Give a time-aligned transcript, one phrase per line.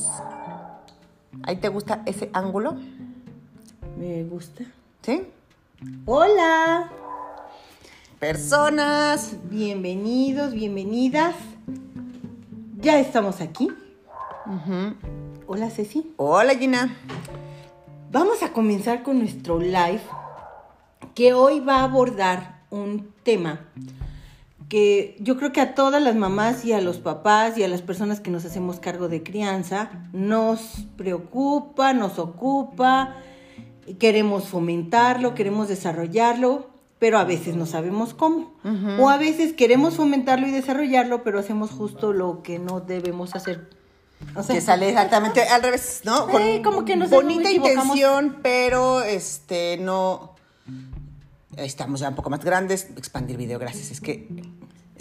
[0.00, 0.70] Ahí estamos.
[1.42, 2.76] ¿Ahí te gusta ese ángulo?
[3.98, 4.64] Me gusta.
[5.02, 5.26] ¿Sí?
[6.06, 6.90] Hola.
[8.18, 9.36] Personas.
[9.44, 11.34] Bienvenidos, bienvenidas.
[12.80, 13.68] Ya estamos aquí.
[15.46, 16.12] Hola Ceci.
[16.16, 16.96] Hola Gina.
[18.10, 20.02] Vamos a comenzar con nuestro live
[21.14, 23.60] que hoy va a abordar un tema
[24.70, 27.82] que yo creo que a todas las mamás y a los papás y a las
[27.82, 33.16] personas que nos hacemos cargo de crianza nos preocupa, nos ocupa,
[33.98, 36.70] queremos fomentarlo, queremos desarrollarlo,
[37.00, 38.52] pero a veces no sabemos cómo.
[39.00, 43.68] O a veces queremos fomentarlo y desarrollarlo, pero hacemos justo lo que no debemos hacer.
[44.36, 46.28] O sea, que sale exactamente al revés, ¿no?
[46.28, 50.36] Sí, como que nos bonita intención, pero este no
[51.56, 53.90] estamos ya un poco más grandes, expandir video, gracias.
[53.90, 54.28] Es que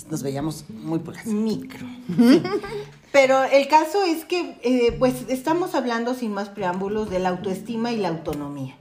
[0.09, 1.25] nos veíamos muy pulgas.
[1.25, 1.85] Micro.
[3.11, 7.91] Pero el caso es que, eh, pues, estamos hablando sin más preámbulos de la autoestima
[7.91, 8.77] y la autonomía.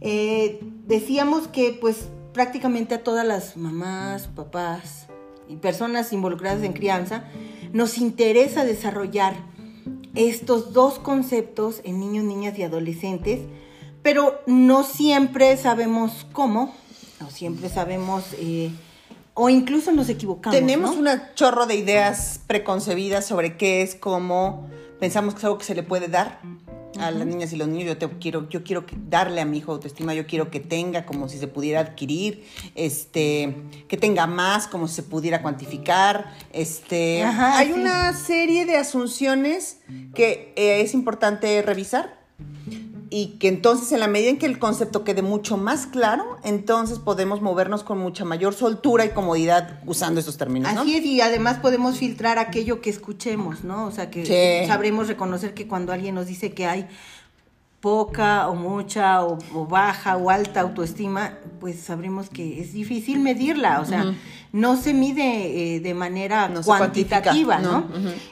[0.00, 5.06] Eh, decíamos que, pues, prácticamente a todas las mamás, papás
[5.48, 7.24] y personas involucradas en crianza,
[7.72, 9.34] nos interesa desarrollar
[10.14, 13.40] estos dos conceptos en niños, niñas y adolescentes,
[14.02, 16.74] pero no siempre sabemos cómo,
[17.20, 18.70] no siempre sabemos eh,
[19.40, 20.58] o incluso nos equivocamos.
[20.58, 25.64] Tenemos un chorro de ideas preconcebidas sobre qué es, cómo pensamos que es algo que
[25.64, 26.40] se le puede dar
[26.98, 27.86] a las niñas y los niños.
[27.86, 31.28] Yo te quiero, yo quiero darle a mi hijo autoestima, yo quiero que tenga como
[31.28, 32.44] si se pudiera adquirir,
[32.74, 33.54] este,
[33.86, 36.34] que tenga más como si se pudiera cuantificar.
[36.52, 39.78] Este, hay una serie de asunciones
[40.16, 42.17] que eh, es importante revisar
[43.10, 46.98] y que entonces en la medida en que el concepto quede mucho más claro, entonces
[46.98, 50.70] podemos movernos con mucha mayor soltura y comodidad usando esos términos.
[50.74, 53.86] Así es, y además podemos filtrar aquello que escuchemos, ¿no?
[53.86, 56.86] O sea, que sabremos reconocer que cuando alguien nos dice que hay
[57.80, 63.84] poca o mucha o, baja o alta autoestima, pues sabremos que es difícil medirla, o
[63.84, 64.14] sea,
[64.52, 67.86] no se mide eh, de manera cuantitativa, ¿no?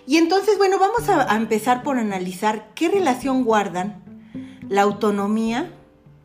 [0.06, 4.05] Y entonces, bueno, vamos a empezar por analizar qué relación guardan
[4.68, 5.70] la autonomía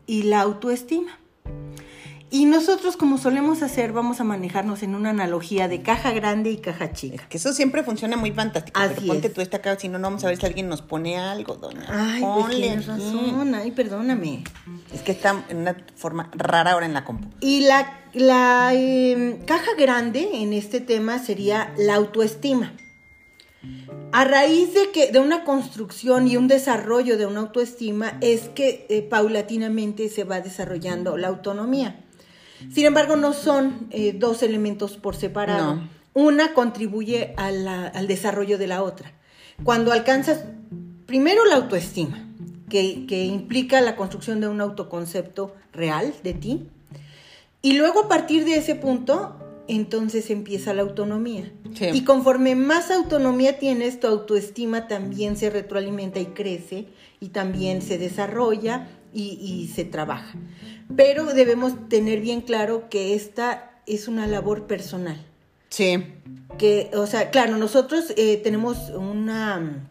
[0.06, 1.18] y la autoestima.
[2.34, 6.58] Y nosotros, como solemos hacer, vamos a manejarnos en una analogía de caja grande y
[6.58, 7.28] caja chica.
[7.28, 8.80] que eso siempre funciona muy fantástico.
[8.88, 11.18] pero ponte tú esta caja, si no, no vamos a ver si alguien nos pone
[11.18, 11.86] algo, doña.
[11.90, 13.54] Ay, pues tienes razón.
[13.54, 14.46] Ay, perdóname.
[14.94, 17.28] Es que está en una forma rara ahora en la compu.
[17.42, 22.72] Y la, la em, caja grande en este tema sería la autoestima.
[24.12, 28.86] A raíz de que de una construcción y un desarrollo de una autoestima es que
[28.90, 32.04] eh, paulatinamente se va desarrollando la autonomía.
[32.74, 35.82] Sin embargo, no son eh, dos elementos por separado.
[36.14, 39.14] Una contribuye al desarrollo de la otra.
[39.64, 40.44] Cuando alcanzas
[41.06, 42.28] primero la autoestima,
[42.70, 46.70] que, que implica la construcción de un autoconcepto real de ti,
[47.62, 49.38] y luego a partir de ese punto
[49.76, 51.50] entonces empieza la autonomía.
[51.94, 56.88] Y conforme más autonomía tienes, tu autoestima también se retroalimenta y crece
[57.22, 60.38] y también se desarrolla y, se trabaja.
[60.96, 65.26] Pero debemos tener bien claro que esta es una labor personal.
[65.70, 66.04] Sí.
[66.58, 69.90] Que, o sea, claro, nosotros eh, tenemos una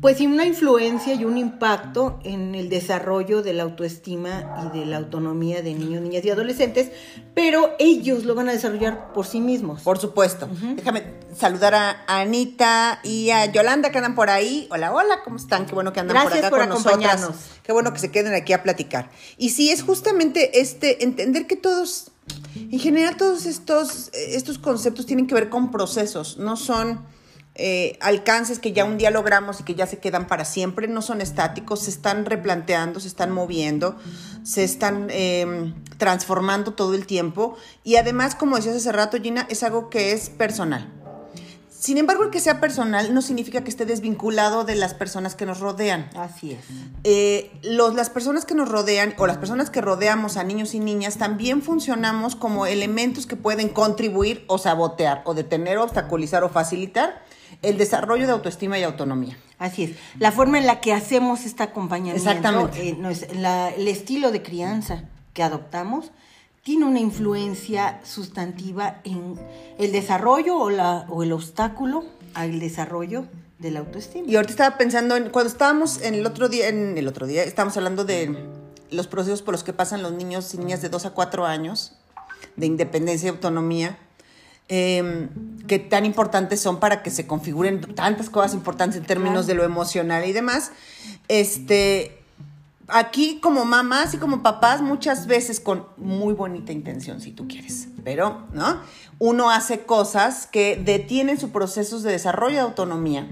[0.00, 4.86] pues sí, una influencia y un impacto en el desarrollo de la autoestima y de
[4.86, 6.92] la autonomía de niños, niñas y adolescentes,
[7.34, 9.82] pero ellos lo van a desarrollar por sí mismos.
[9.82, 10.48] Por supuesto.
[10.76, 14.68] Déjame saludar a Anita y a Yolanda que andan por ahí.
[14.70, 15.66] Hola, hola, ¿cómo están?
[15.66, 17.36] Qué bueno que andan por acá por con acompañarnos.
[17.62, 19.10] Qué bueno que se queden aquí a platicar.
[19.38, 22.12] Y sí, es justamente este, entender que todos,
[22.54, 27.15] en general, todos estos, estos conceptos tienen que ver con procesos, no son
[27.58, 31.00] eh, alcances que ya un día logramos y que ya se quedan para siempre, no
[31.00, 33.96] son estáticos, se están replanteando, se están moviendo,
[34.42, 39.62] se están em, transformando todo el tiempo y además, como decías hace rato, Gina, es
[39.62, 40.92] algo que es personal.
[41.70, 45.46] Sin embargo, el que sea personal no significa que esté desvinculado de las personas que
[45.46, 46.10] nos rodean.
[46.16, 46.58] Así es.
[47.04, 50.80] Eh, los, las personas que nos rodean o las personas que rodeamos a niños y
[50.80, 57.22] niñas también funcionamos como elementos que pueden contribuir o sabotear o detener, obstaculizar o facilitar
[57.62, 59.36] el desarrollo de autoestima y autonomía.
[59.58, 59.90] Así es.
[60.18, 62.88] La forma en la que hacemos este acompañamiento, Exactamente.
[62.90, 66.12] Eh, el estilo de crianza que adoptamos,
[66.62, 69.38] tiene una influencia sustantiva en
[69.78, 72.04] el desarrollo o, la, o el obstáculo
[72.34, 73.26] al desarrollo
[73.58, 74.28] de la autoestima.
[74.28, 77.44] Y ahorita estaba pensando en cuando estábamos en el otro día, en el otro día,
[77.44, 78.48] estábamos hablando de
[78.90, 81.92] los procesos por los que pasan los niños y niñas de 2 a 4 años
[82.56, 83.98] de independencia y autonomía
[84.68, 85.28] eh,
[85.66, 89.64] que tan importantes son para que se configuren tantas cosas importantes en términos de lo
[89.64, 90.72] emocional y demás.
[91.28, 92.18] Este,
[92.88, 97.88] aquí como mamás y como papás muchas veces con muy bonita intención si tú quieres,
[98.04, 98.80] pero ¿no?
[99.18, 103.26] Uno hace cosas que detienen su proceso de desarrollo de autonomía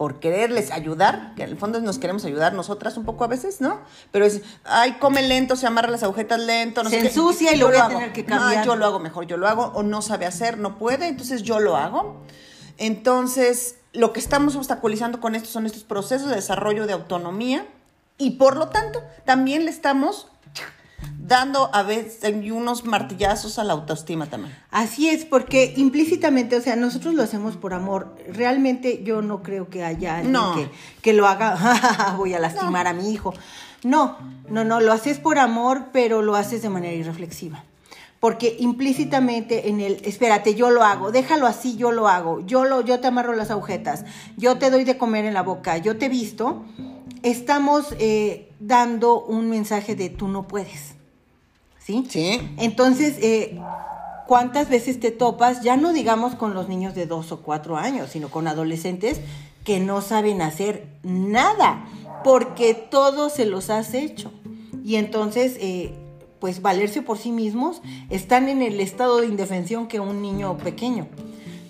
[0.00, 3.60] por quererles ayudar, que en el fondo nos queremos ayudar nosotras un poco a veces,
[3.60, 3.82] ¿no?
[4.10, 7.58] Pero es, ay, come lento, se amarra las agujetas lento, no se sé ensucia y
[7.58, 8.64] lo voy a tener que cambiar.
[8.64, 11.42] No, yo lo hago mejor, yo lo hago, o no sabe hacer, no puede, entonces
[11.42, 12.16] yo lo hago.
[12.78, 17.66] Entonces, lo que estamos obstaculizando con esto son estos procesos de desarrollo de autonomía
[18.16, 20.28] y por lo tanto también le estamos
[21.30, 24.54] dando a veces unos martillazos a la autoestima también.
[24.70, 28.16] Así es, porque implícitamente, o sea, nosotros lo hacemos por amor.
[28.28, 30.70] Realmente yo no creo que haya alguien que,
[31.02, 33.32] que, lo haga, voy a lastimar a mi hijo.
[33.84, 34.18] No,
[34.48, 37.64] no, no, lo haces por amor, pero lo haces de manera irreflexiva.
[38.18, 42.82] Porque implícitamente en el, espérate, yo lo hago, déjalo así, yo lo hago, yo, lo,
[42.82, 44.04] yo te amarro las agujetas,
[44.36, 46.66] yo te doy de comer en la boca, yo te visto,
[47.22, 50.94] estamos eh, dando un mensaje de tú no puedes.
[51.78, 52.06] ¿Sí?
[52.08, 52.40] Sí.
[52.58, 53.58] Entonces, eh,
[54.26, 58.10] ¿cuántas veces te topas, ya no digamos con los niños de dos o cuatro años,
[58.10, 59.20] sino con adolescentes
[59.64, 61.86] que no saben hacer nada,
[62.22, 64.32] porque todo se los has hecho?
[64.84, 65.94] Y entonces, eh,
[66.38, 71.06] pues valerse por sí mismos, están en el estado de indefensión que un niño pequeño.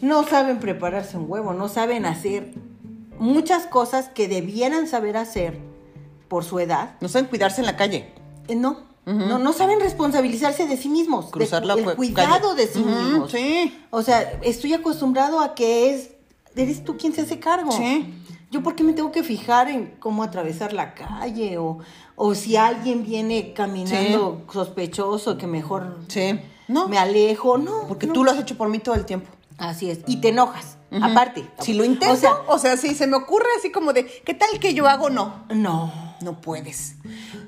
[0.00, 2.55] No saben prepararse un huevo, no saben hacer
[3.20, 5.58] muchas cosas que debieran saber hacer
[6.28, 6.96] por su edad.
[7.00, 8.08] No saben cuidarse en la calle.
[8.49, 11.26] Eh, no, no, no saben responsabilizarse de sí mismos.
[11.31, 13.31] Cruzar la el cuidado de sí mismos.
[13.31, 13.76] Sí.
[13.90, 16.11] O sea, estoy acostumbrado a que es,
[16.56, 17.72] eres tú quien se hace cargo.
[17.72, 18.14] Sí.
[18.50, 21.78] Yo por qué me tengo que fijar en cómo atravesar la calle o,
[22.16, 26.40] o si alguien viene caminando sospechoso que mejor sí.
[26.66, 26.88] no.
[26.88, 27.58] me alejo.
[27.58, 27.87] No.
[27.87, 29.31] Porque tú lo has hecho por mí todo el tiempo.
[29.58, 30.00] Así es.
[30.06, 30.78] Y te enojas.
[30.90, 31.44] Aparte.
[31.60, 34.75] Si lo intento, o sea, si se me ocurre así como de, ¿qué tal que
[34.75, 35.10] yo hago?
[35.10, 35.44] No.
[35.50, 36.10] No.
[36.20, 36.96] No puedes.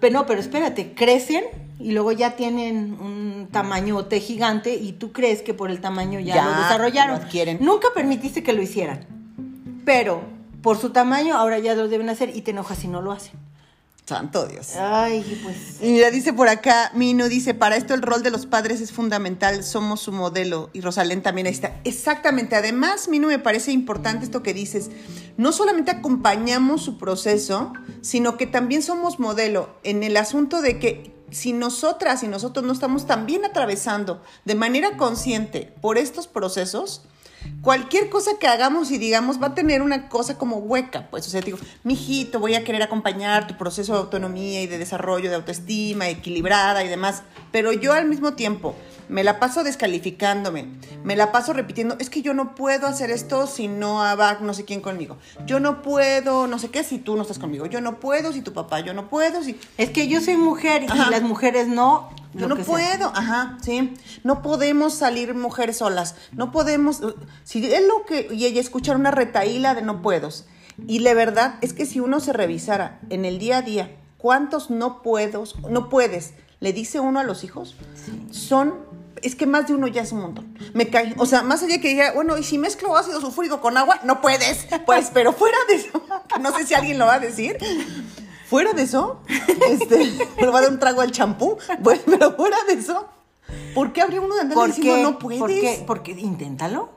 [0.01, 1.45] Pero no, pero espérate, crecen
[1.79, 6.43] y luego ya tienen un tamañote gigante y tú crees que por el tamaño ya,
[6.45, 7.21] lo desarrollaron.
[7.21, 7.27] Lo
[7.61, 9.07] Nunca permitiste que lo hicieran.
[9.85, 10.23] Pero
[10.63, 13.33] por su tamaño ahora ya lo deben hacer y te enojas si no lo hacen.
[14.05, 14.75] Santo Dios.
[14.77, 15.81] Ay, pues.
[15.81, 18.91] Y mira, dice por acá, Mino dice, para esto el rol de los padres es
[18.91, 20.71] fundamental, somos su modelo.
[20.73, 21.81] Y Rosalén también ahí está.
[21.85, 22.57] Exactamente.
[22.57, 24.91] Además, Mino, me parece importante esto que dices.
[25.37, 31.15] No solamente acompañamos su proceso, sino que también somos modelo en el asunto de que
[31.31, 37.03] si nosotras y nosotros no estamos también atravesando de manera consciente por estos procesos,
[37.63, 41.31] cualquier cosa que hagamos y digamos va a tener una cosa como hueca, pues, o
[41.31, 45.37] sea, digo, mijito, voy a querer acompañar tu proceso de autonomía y de desarrollo de
[45.37, 48.75] autoestima equilibrada y demás, pero yo al mismo tiempo
[49.09, 50.67] me la paso descalificándome,
[51.05, 54.55] me la paso repitiendo, es que yo no puedo hacer esto si no va no
[54.55, 57.81] sé quién conmigo, yo no puedo, no sé qué, si tú no estás conmigo, yo
[57.81, 59.59] no puedo, si tu papá, yo no puedo, si...
[59.79, 63.95] Es que yo soy mujer y las mujeres no, yo no puedo, ajá, sí.
[64.25, 66.15] No podemos salir mujeres solas.
[66.33, 67.03] No podemos.
[67.45, 68.29] Si es lo que.
[68.33, 70.31] Y ella escuchar una retaíla de no puedo.
[70.87, 74.71] Y la verdad es que si uno se revisara en el día a día, ¿cuántos
[74.71, 76.35] no puedo, no puedes?
[76.61, 77.77] Le dice uno a los hijos.
[78.31, 78.92] Son.
[79.23, 80.59] Es que más de uno ya es un montón.
[80.75, 81.15] Me cae.
[81.19, 84.21] O sea, más allá que diga, bueno, y si mezclo ácido sulfúrico con agua, no
[84.21, 84.67] puedes.
[84.85, 86.03] Pues, pero fuera de eso,
[86.41, 87.57] no sé si alguien lo va a decir.
[88.49, 89.23] Fuera de eso,
[89.71, 93.09] este, me va a dar un trago al champú, bueno, pero fuera de eso,
[93.75, 95.41] ¿por qué habría uno de andar diciendo no puedes?
[95.41, 95.83] ¿Por qué?
[95.87, 96.91] Porque inténtalo.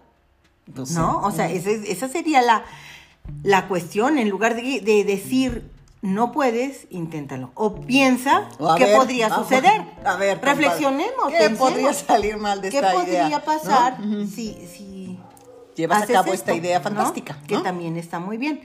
[0.91, 1.21] ¿No?
[1.21, 2.65] O sea, esa, sería la,
[3.43, 4.17] la cuestión.
[4.17, 5.69] En lugar de, decir
[6.05, 7.51] no puedes, inténtalo.
[7.55, 8.47] O piensa
[8.77, 9.81] qué podría suceder.
[10.05, 11.33] A ver, reflexionemos.
[11.37, 12.91] ¿Qué podría salir mal de esta idea?
[12.91, 13.97] ¿Qué podría pasar
[14.33, 14.94] si, si
[15.75, 17.37] llevas a cabo esta idea fantástica.
[17.47, 18.61] Que también está muy bien.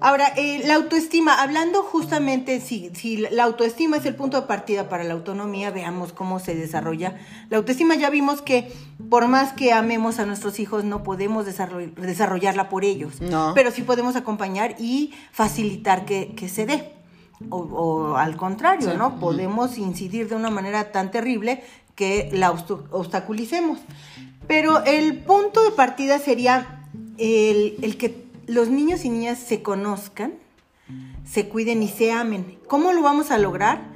[0.00, 4.88] Ahora, eh, la autoestima, hablando justamente, si, si la autoestima es el punto de partida
[4.88, 7.16] para la autonomía, veamos cómo se desarrolla.
[7.50, 8.72] La autoestima ya vimos que
[9.08, 13.20] por más que amemos a nuestros hijos, no podemos desarrollarla por ellos.
[13.20, 13.52] No.
[13.54, 16.92] Pero sí podemos acompañar y facilitar que, se dé.
[17.50, 19.18] O, al contrario, ¿no?
[19.18, 21.62] Podemos incidir de una manera tan terrible
[21.94, 23.78] que la obstaculicemos.
[24.46, 26.86] Pero el punto de partida sería
[27.18, 30.34] el, que los niños y niñas se conozcan,
[31.24, 32.58] se cuiden y se amen.
[32.66, 33.92] ¿Cómo lo vamos a lograr?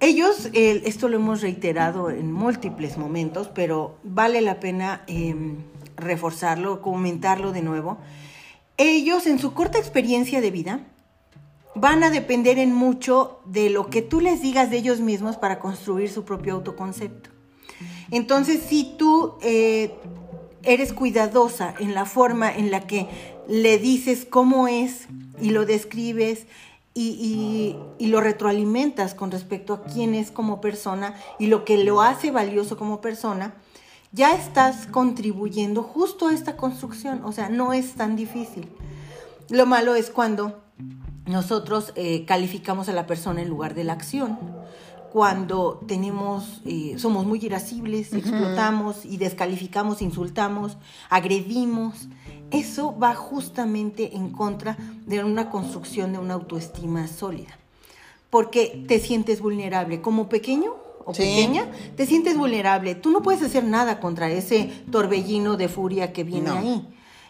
[0.00, 5.56] Ellos, esto lo hemos reiterado en múltiples momentos, pero vale la pena em,
[5.96, 7.98] reforzarlo, comentarlo de nuevo.
[8.76, 10.80] Ellos, en su corta experiencia de vida,
[11.74, 15.58] van a depender en mucho de lo que tú les digas de ellos mismos para
[15.58, 17.30] construir su propio autoconcepto.
[18.10, 19.94] Entonces, si tú eh,
[20.62, 23.08] eres cuidadosa en la forma en la que
[23.48, 25.08] le dices cómo es
[25.40, 26.46] y lo describes
[26.94, 32.30] y, lo retroalimentas con respecto a quién es como persona y lo que lo hace
[32.30, 33.54] valioso como persona,
[34.12, 37.22] ya estás contribuyendo justo a esta construcción.
[37.24, 38.68] O sea, no es tan difícil.
[39.50, 40.60] Lo malo es cuando
[41.26, 44.57] nosotros eh, calificamos a la persona en lugar de la acción
[45.18, 50.76] cuando tenemos, eh, somos muy irascibles, explotamos y descalificamos, insultamos,
[51.10, 52.06] agredimos.
[52.52, 57.58] Eso va justamente en contra de una construcción de una autoestima sólida.
[58.30, 60.00] Porque te sientes vulnerable.
[60.00, 62.94] Como pequeño o pequeña, te sientes vulnerable.
[62.94, 66.88] Tú no puedes hacer nada contra ese torbellino de furia que viene ahí.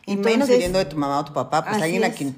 [0.08, 2.34] Y menos viviendo de tu mamá o tu papá, pues alguien a quien,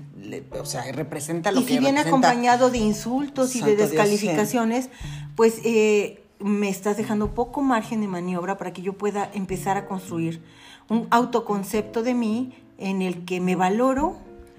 [0.58, 4.90] o sea, representa lo y que si viene acompañado de insultos y de descalificaciones,
[5.36, 9.86] pues eh, me estás dejando poco margen de maniobra para que yo pueda empezar a
[9.86, 10.42] construir
[10.88, 14.16] un autoconcepto de mí en el que me valoro,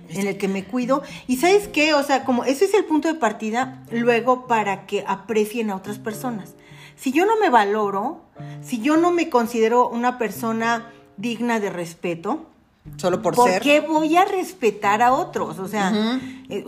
[0.09, 1.03] en el que me cuido.
[1.27, 5.03] Y sabes qué, o sea, como ese es el punto de partida, luego para que
[5.07, 6.55] aprecien a otras personas.
[6.95, 8.21] Si yo no me valoro,
[8.61, 12.50] si yo no me considero una persona digna de respeto,
[12.97, 13.53] Solo por, ser.
[13.53, 15.59] ¿Por qué voy a respetar a otros?
[15.59, 16.19] O sea,
[16.49, 16.65] eh,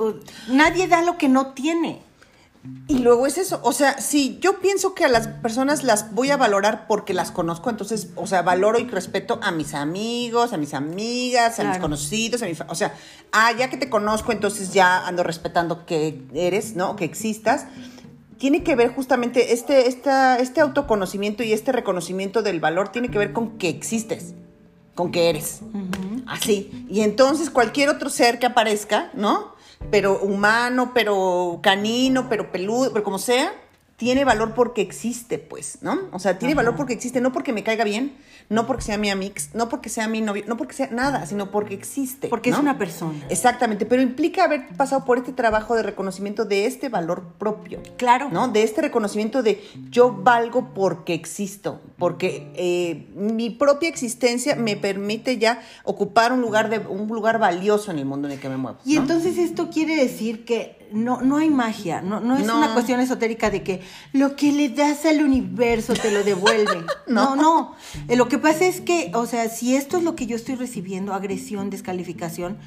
[0.48, 2.02] nadie da lo que no tiene.
[2.88, 6.32] Y luego es eso, o sea, si yo pienso que a las personas las voy
[6.32, 10.58] a valorar porque las conozco, entonces, o sea, valoro y respeto a mis amigos, a
[10.58, 12.94] mis amigas, a mis conocidos, a mi o sea,
[13.34, 16.96] ah, ya que te conozco, entonces ya ando respetando que eres, ¿no?
[16.96, 17.66] Que existas.
[18.38, 23.18] Tiene que ver justamente este, esta, este autoconocimiento y este reconocimiento del valor tiene que
[23.18, 24.36] ver con que existes
[24.96, 25.62] con que eres.
[26.28, 26.86] Así.
[26.90, 29.54] Y entonces cualquier otro ser que aparezca, ¿no?
[29.92, 33.54] Pero humano, pero canino, pero peludo, pero como sea,
[33.98, 36.00] tiene valor porque existe, pues, ¿no?
[36.12, 38.14] O sea, tiene valor porque existe, no porque me caiga bien,
[38.50, 41.52] no porque sea mi amix, no porque sea mi novio, no porque sea nada, sino
[41.52, 42.28] porque existe.
[42.28, 43.24] Porque es una persona.
[43.30, 47.82] Exactamente, pero implica haber pasado por este trabajo de reconocimiento de este valor propio.
[47.98, 48.30] Claro.
[48.32, 48.48] ¿No?
[48.48, 55.38] De este reconocimiento de yo valgo porque existo, porque eh, mi propia existencia me permite
[55.38, 58.58] ya ocupar un lugar, de, un lugar valioso en el mundo en el que me
[58.58, 58.78] muevo.
[58.86, 63.00] Y entonces esto quiere decir que no, no hay magia, no, no es una cuestión
[63.00, 63.82] esotérica de que
[64.14, 66.86] lo que le das al universo te lo devuelve.
[67.08, 67.42] no, no.
[67.42, 67.76] no.
[68.08, 70.56] Eh, lo que pasa es que, o sea, si esto es lo que yo estoy
[70.56, 72.58] recibiendo, agresión, descalificación,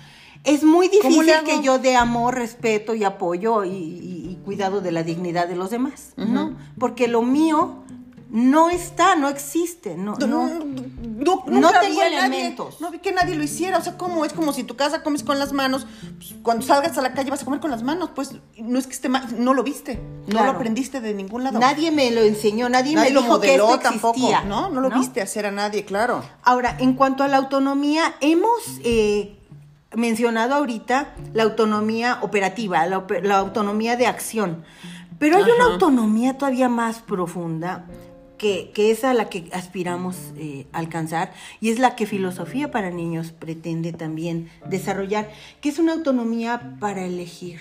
[0.43, 5.49] es muy difícil que yo dé amor, respeto y apoyo y, cuidado de la dignidad
[5.49, 6.57] de los demás, ¿no?
[6.79, 7.83] Porque lo mío
[8.29, 12.81] no está, no existe, no, no, no, no, tengo elementos.
[12.81, 14.25] no vi que nadie lo hiciera, o sea, ¿cómo?
[14.25, 15.87] Es como si tu casa comes con las manos,
[16.19, 18.87] pues, cuando salgas a la calle vas a comer con las manos, pues no es
[18.87, 21.59] que esté mal, no lo viste, no lo aprendiste de ningún lado.
[21.59, 24.71] Nadie me lo enseñó, nadie, me lo dijo modeló tampoco, ¿no?
[24.71, 26.25] No lo viste hacer a nadie, claro.
[26.43, 28.81] Ahora, en cuanto a la autonomía, hemos...
[28.83, 29.33] Eh,
[29.95, 34.65] mencionado ahorita la autonomía operativa, la, autonomía de acción,
[35.19, 37.87] pero hay una autonomía todavía más profunda
[38.37, 43.33] que, es a la que aspiramos eh, alcanzar y es la que Filosofía para Niños
[43.33, 47.61] pretende también desarrollar, que es una autonomía para elegir,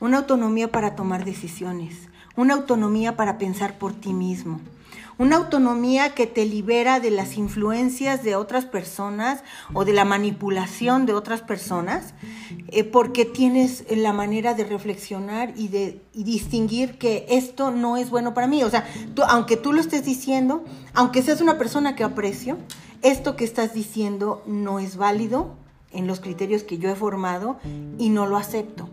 [0.00, 4.60] una autonomía para tomar decisiones, una autonomía para pensar por ti mismo,
[5.18, 9.42] una autonomía que te libera de las influencias de otras personas
[9.74, 12.14] o de la manipulación de otras personas,
[12.68, 18.32] eh, porque tienes la manera de reflexionar y de distinguir que esto no es bueno
[18.32, 18.62] para mí.
[18.62, 20.64] O sea, tú, aunque tú lo estés diciendo,
[20.94, 22.56] aunque seas una persona que aprecio,
[23.02, 25.56] esto que estás diciendo no es válido
[25.90, 27.58] en los criterios que yo he formado
[27.98, 28.88] y no lo acepto.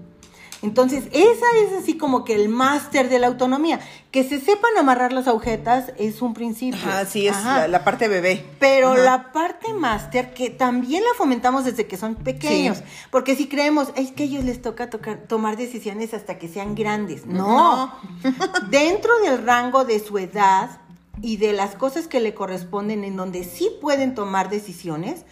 [0.62, 3.80] Entonces, esa es así como que el máster de la autonomía.
[4.12, 6.80] Que se sepan amarrar las agujetas es un principio.
[6.80, 7.36] Ajá, sí, es
[7.68, 8.46] La, parte bebé.
[8.60, 12.82] Pero la parte máster, que también la fomentamos desde que son pequeños.
[13.12, 17.26] Porque si creemos, es que a ellos les toca tomar decisiones hasta que sean grandes.
[17.26, 17.94] no.
[18.70, 20.80] Dentro del rango de su edad,
[21.22, 25.26] y de las cosas que le corresponden en donde sí pueden tomar decisiones,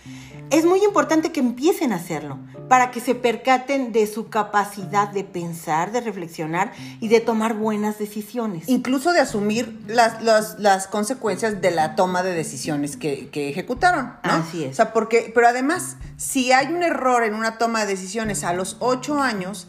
[0.49, 2.37] es muy importante que empiecen a hacerlo
[2.69, 7.97] para que se percaten de su capacidad de pensar, de reflexionar y de tomar buenas
[7.97, 8.67] decisiones.
[8.67, 14.13] Incluso de asumir las, las, consecuencias de la toma de decisiones que, que, ejecutaron.
[14.23, 14.31] ¿no?
[14.31, 14.71] Así es.
[14.71, 18.53] O sea, porque, pero además, si hay un error en una toma de decisiones a
[18.53, 19.67] los ocho años,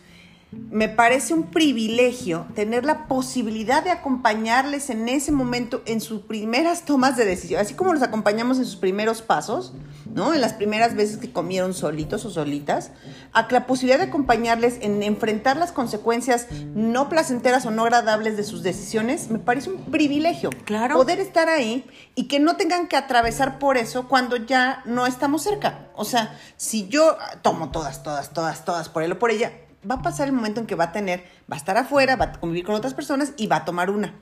[0.75, 6.85] me parece un privilegio tener la posibilidad de acompañarles en ese momento en sus primeras
[6.85, 9.73] tomas de decisión, así como los acompañamos en sus primeros pasos,
[10.13, 10.35] ¿no?
[10.35, 12.91] En las primeras veces que comieron solitos o solitas,
[13.33, 18.43] a la posibilidad de acompañarles en enfrentar las consecuencias no placenteras o no agradables de
[18.43, 20.51] sus decisiones, me parece un privilegio.
[20.65, 20.97] Claro.
[20.97, 25.43] Poder estar ahí y que no tengan que atravesar por eso cuando ya no estamos
[25.43, 25.89] cerca.
[25.95, 29.53] O sea, si yo tomo todas, todas, todas, todas por él o por ella,
[29.89, 32.27] va a pasar el momento en que va a tener, va a estar afuera, va
[32.27, 34.15] a convivir con otras personas y va a tomar una.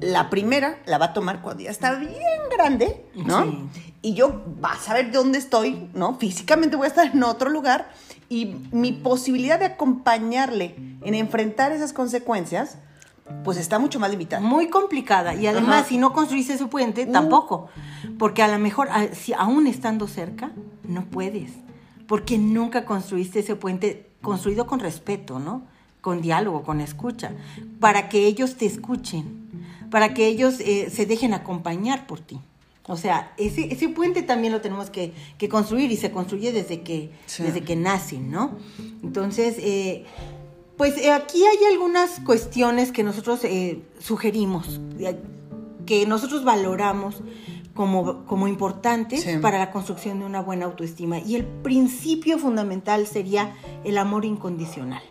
[0.00, 2.12] La primera la va a tomar cuando ya está bien
[2.54, 3.70] grande, ¿no?
[4.02, 6.16] Y yo va a saber dónde estoy, ¿no?
[6.16, 7.90] Físicamente voy a estar en otro lugar
[8.28, 12.78] y mi posibilidad de acompañarle en enfrentar esas consecuencias,
[13.42, 14.42] pues está mucho más limitada.
[14.42, 15.34] Muy complicada.
[15.34, 17.12] Y además, si no construiste ese puente, uh.
[17.12, 17.68] tampoco.
[18.18, 20.52] Porque a lo mejor, si aún estando cerca,
[20.84, 21.52] no puedes.
[22.06, 25.62] Porque nunca construiste ese puente construido con respeto, ¿no?
[26.00, 27.32] Con diálogo, con escucha,
[27.78, 29.48] para que ellos te escuchen,
[29.90, 32.38] para que ellos eh, se dejen acompañar por ti.
[32.86, 35.12] O sea, ese, ese puente también lo tenemos que,
[35.50, 38.56] construir y se construye desde que, desde que nacen, ¿no?
[39.02, 40.04] Entonces, eh,
[40.76, 43.40] pues eh, aquí hay algunas cuestiones que nosotros
[44.00, 44.80] sugerimos,
[45.86, 47.22] que nosotros valoramos
[47.80, 51.18] como, como importantes para la construcción de una buena autoestima.
[51.18, 55.02] Y el principio fundamental sería el amor incondicional.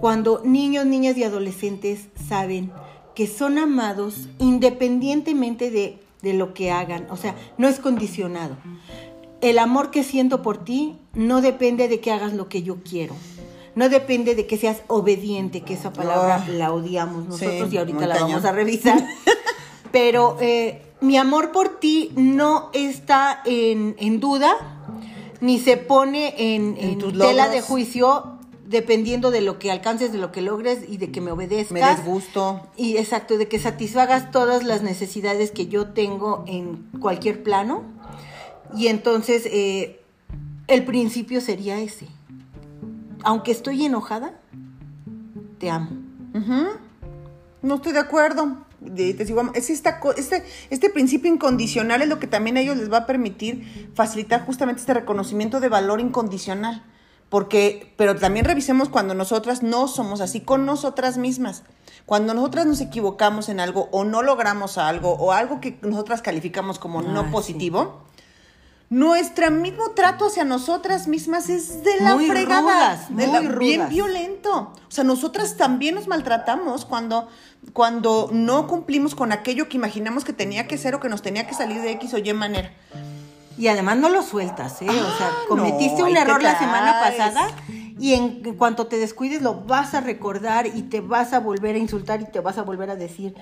[0.00, 2.72] Cuando niños, niñas y adolescentes saben
[3.14, 8.56] que son amados independientemente de, de lo que hagan, o sea, no es condicionado.
[9.42, 13.14] El amor que siento por ti no depende de que hagas lo que yo quiero.
[13.74, 18.20] No depende de que seas obediente, que esa palabra la odiamos nosotros y ahorita la
[18.20, 19.06] vamos a revisar.
[19.92, 24.54] Pero eh, mi amor por ti no está en, duda,
[25.40, 30.40] ni se pone en, tela de juicio dependiendo de lo que alcances, de lo que
[30.40, 31.72] logres y de que me obedezcas.
[31.72, 32.60] Me des gusto.
[32.76, 37.82] Y exacto, de que satisfagas todas las necesidades que yo tengo en cualquier plano.
[38.74, 40.00] Y entonces eh,
[40.66, 42.08] el principio sería ese.
[43.22, 44.40] Aunque estoy enojada,
[45.58, 45.90] te amo.
[47.62, 48.64] No estoy de acuerdo
[49.54, 53.06] es esta, este, este principio incondicional es lo que también a ellos les va a
[53.06, 56.84] permitir facilitar justamente este reconocimiento de valor incondicional.
[57.30, 61.64] Porque, pero también revisemos cuando nosotras no somos así con nosotras mismas.
[62.06, 66.78] Cuando nosotras nos equivocamos en algo o no logramos algo o algo que nosotras calificamos
[66.78, 68.04] como no ah, positivo,
[68.94, 73.04] nuestro mismo trato hacia nosotras mismas es de la fregada,
[73.58, 74.72] bien violento.
[74.86, 77.26] O sea, nosotras también nos maltratamos cuando,
[77.72, 81.44] cuando no cumplimos con aquello que imaginamos que tenía que ser o que nos tenía
[81.44, 82.72] que salir de X o Y manera.
[83.58, 84.86] Y además no lo sueltas, ¿eh?
[84.88, 87.48] o sea, ah, cometiste un error la semana pasada
[87.98, 91.78] y en cuanto te descuides lo vas a recordar y te vas a volver a
[91.78, 93.34] insultar y te vas a volver a decir,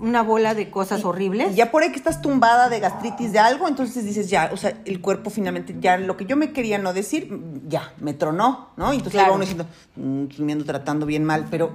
[0.00, 1.54] una bola de cosas horribles.
[1.54, 4.76] ya por ahí que estás tumbada de gastritis de algo, entonces dices, ya, o sea,
[4.84, 8.92] el cuerpo finalmente, ya lo que yo me quería no decir, ya, me tronó, ¿no?
[8.92, 9.66] Y entonces va uno diciendo,
[9.96, 11.72] mmm, tratando bien mal, pero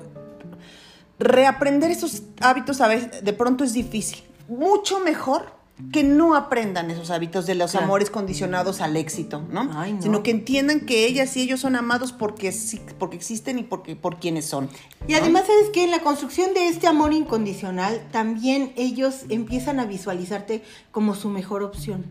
[1.17, 4.23] reaprender esos hábitos a veces de pronto es difícil.
[4.47, 5.60] Mucho mejor
[5.91, 9.69] que no aprendan esos hábitos de los amores condicionados al éxito, ¿no?
[9.99, 12.53] Sino que entiendan que ellas y ellos son amados porque,
[12.97, 14.69] porque existen y porque, por quienes son.
[15.07, 19.85] Y además, ¿sabes que En la construcción de este amor incondicional, también ellos empiezan a
[19.85, 22.05] visualizarte como su mejor opción.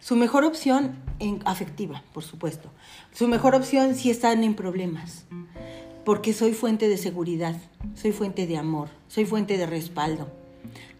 [0.00, 2.70] Su mejor opción en afectiva, por supuesto.
[3.12, 5.24] Su mejor opción si están en problemas.
[6.04, 7.56] Porque soy fuente de seguridad,
[7.94, 10.28] soy fuente de amor, soy fuente de respaldo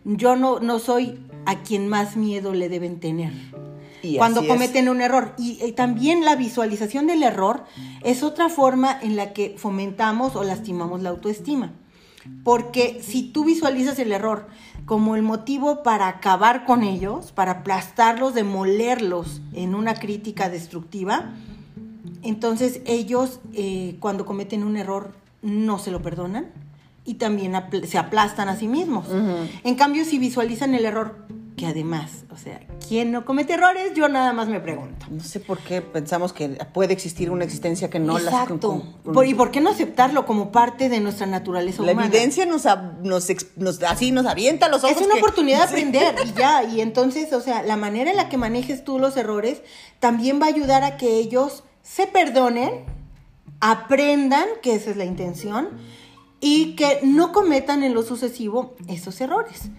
[0.04, 3.32] yo no, no soy a quien más miedo le deben tener.
[4.16, 5.34] cuando cometen un error.
[5.36, 7.64] Y, también la visualización del error
[8.02, 11.72] es otra forma en la que fomentamos o lastimamos la autoestima.
[12.44, 14.46] Porque si tú visualizas el error
[14.84, 21.32] como el motivo para acabar con ellos, para aplastarlos, demolerlos en una crítica destructiva,
[22.22, 26.52] entonces ellos eh, cuando cometen un error no se lo perdonan,
[27.04, 27.54] y también
[27.86, 29.06] se aplastan a sí mismos.
[29.64, 33.92] En cambio, si visualizan el error, que además, o sea, ¿quién no comete errores?
[33.94, 35.04] Yo nada más me pregunto.
[35.10, 38.82] No sé por qué pensamos que puede existir una existencia que no Exacto.
[39.04, 39.28] las...
[39.28, 42.00] ¿Y por qué no aceptarlo como parte de nuestra naturaleza humana?
[42.00, 42.64] La evidencia nos,
[43.02, 44.96] nos, así nos avienta los ojos.
[44.96, 46.64] Es una oportunidad de aprender y ya.
[46.64, 49.60] Y entonces, o sea, la manera en la que manejes tú los errores
[49.98, 52.84] también va a ayudar a que ellos se perdonen,
[53.60, 55.68] aprendan, que esa es la intención,
[56.40, 59.70] y que no cometan en lo sucesivo esos errores.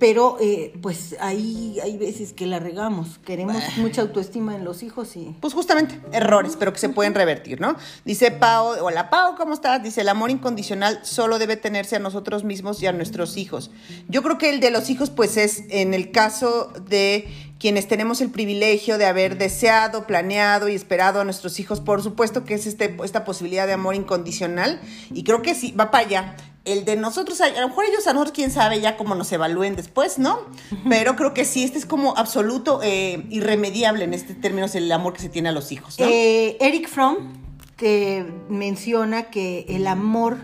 [0.00, 5.14] pero eh, pues ahí hay veces que la regamos, queremos mucha autoestima en los hijos
[5.14, 5.36] y...
[5.40, 7.76] Pues justamente, errores, pero que se pueden revertir, ¿no?
[8.06, 9.82] Dice Pau, hola Pau, ¿cómo estás?
[9.82, 13.70] Dice, el amor incondicional solo debe tenerse a nosotros mismos y a nuestros hijos.
[14.08, 17.28] Yo creo que el de los hijos, pues es en el caso de
[17.60, 22.44] quienes tenemos el privilegio de haber deseado, planeado y esperado a nuestros hijos, por supuesto
[22.44, 24.80] que es este, esta posibilidad de amor incondicional
[25.12, 28.12] y creo que sí, va para allá el de nosotros, a lo mejor ellos a
[28.12, 30.40] nosotros, quién sabe ya cómo nos evalúen después, ¿no?
[30.88, 34.90] Pero creo que sí, este es como absoluto, eh, irremediable en este término, es el
[34.92, 36.06] amor que se tiene a los hijos, ¿no?
[36.06, 37.32] Eh, Eric Fromm
[37.76, 40.38] te menciona que el amor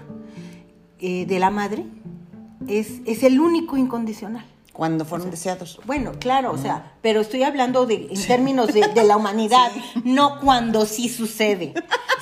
[1.01, 1.85] eh, de la madre
[2.67, 4.47] es, es el único incondicional.
[4.77, 5.81] Cuando fueron deseados.
[5.87, 9.73] Bueno, claro, o sea, pero estoy hablando de, en términos de, la humanidad,
[10.05, 11.73] no cuando sí sucede,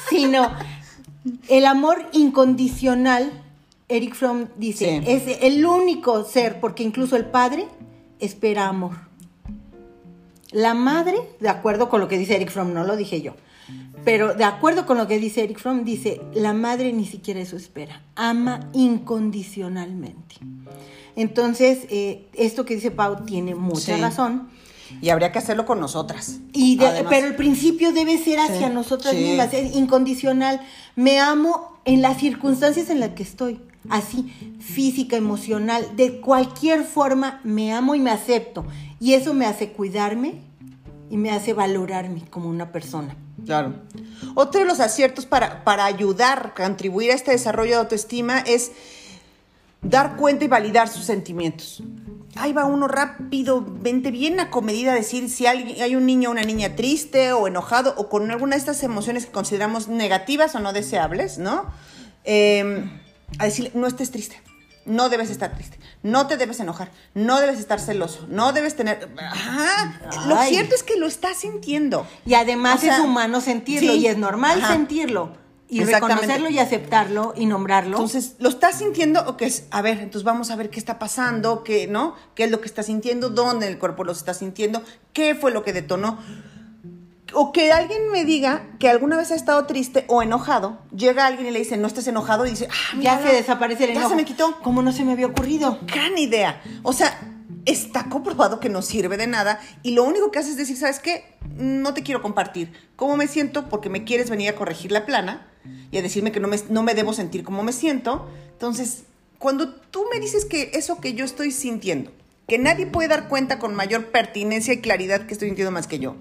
[0.09, 0.53] sino
[1.49, 3.43] el amor incondicional
[3.89, 7.67] Eric Fromm dice, es el único ser, porque incluso el padre
[8.21, 8.99] espera amor.
[10.53, 13.35] La madre, de acuerdo con lo que dice Eric Fromm, no lo dije yo,
[14.05, 17.57] pero de acuerdo con lo que dice Eric Fromm, dice, la madre ni siquiera eso
[17.57, 20.37] espera, ama incondicionalmente.
[21.17, 24.49] Entonces, eh, esto que dice Pau tiene mucha razón.
[25.01, 26.41] Y habría que hacerlo con nosotras.
[26.53, 30.61] Y pero el principio debe ser hacia nosotras mismas, es incondicional.
[30.95, 37.41] Me amo en las circunstancias en las que estoy así, física, emocional, de cualquier forma,
[37.45, 38.65] me amo y me acepto.
[39.01, 40.43] Y eso me hace cuidarme
[41.11, 43.17] y me hace valorarme como una persona.
[43.45, 43.75] Claro.
[44.35, 48.73] Otro de los aciertos para, para ayudar, contribuir a este desarrollo de autoestima es
[49.85, 51.83] dar cuenta y validar sus sentimientos.
[52.37, 56.33] Ahí va uno rápido, vente bien acomedida a decir si hay, hay un niño o
[56.33, 60.61] una niña triste o enojado o con alguna de estas emociones que consideramos negativas o
[60.61, 61.67] no deseables, ¿no?
[62.25, 62.91] Eh,
[63.39, 64.41] a decirle, no estés triste,
[64.85, 69.09] no debes estar triste, no te debes enojar, no debes estar celoso, no debes tener...
[69.17, 72.07] Ajá, lo cierto es que lo estás sintiendo.
[72.27, 75.44] Y además es humano sentirlo y es normal sentirlo.
[75.69, 77.97] Y reconocerlo y aceptarlo y nombrarlo.
[77.97, 79.67] Entonces, ¿lo estás sintiendo o qué es?
[79.71, 82.15] A ver, entonces vamos a ver qué está pasando, qué, ¿no?
[82.35, 83.31] ¿Qué es lo que está sintiendo?
[83.31, 84.83] ¿Dónde el cuerpo lo está sintiendo?
[85.13, 86.19] ¿Qué fue lo que detonó?
[87.35, 91.49] o que alguien me diga que alguna vez ha estado triste o enojado, llega alguien
[91.49, 94.07] y le dice, no estés enojado, y dice, ah, ya se desaparece el enojo.
[94.07, 94.61] Ya se me quitó.
[94.63, 95.79] ¿Cómo no se me había ocurrido?
[95.83, 96.63] Gran idea.
[96.83, 97.19] O sea,
[97.67, 100.99] está comprobado que no sirve de nada y lo único que hace es decir, ¿sabes
[100.99, 101.25] qué?
[101.57, 105.47] No te quiero compartir cómo me siento porque me quieres venir a corregir la plana
[105.91, 108.29] y a decirme que no me, no me debo sentir como me siento.
[108.53, 109.05] Entonces,
[109.39, 112.13] cuando tú me dices que eso que yo estoy sintiendo,
[112.47, 115.99] que nadie puede dar cuenta con mayor pertinencia y claridad que estoy sintiendo más que
[115.99, 116.17] yo,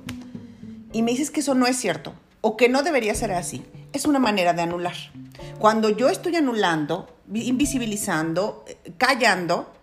[0.94, 4.06] y me dices que eso no es cierto o que no debería ser así, es
[4.06, 4.96] una manera de anular.
[5.60, 9.74] Cuando yo estoy anulando, invisibilizando, eh, callando,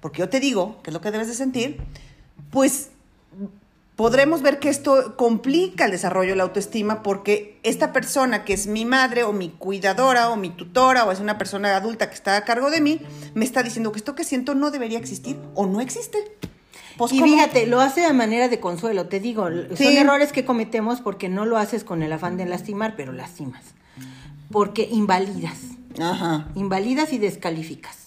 [0.00, 1.78] porque yo te digo que es lo que debes de sentir,
[2.50, 2.90] pues
[4.00, 8.66] podremos ver que esto complica el desarrollo de la autoestima porque esta persona que es
[8.66, 12.36] mi madre o mi cuidadora o mi tutora o es una persona adulta que está
[12.36, 13.02] a cargo de mí,
[13.34, 16.18] me está diciendo que esto que siento no debería existir o no existe.
[16.96, 21.02] Pues, y fíjate, lo hace de manera de consuelo, te digo, son errores que cometemos
[21.02, 23.62] porque no lo haces con el afán de lastimar, pero lastimas.
[24.50, 25.58] Porque invalidas.
[26.00, 26.48] Ajá.
[26.54, 27.99] Invalidas y descalificas.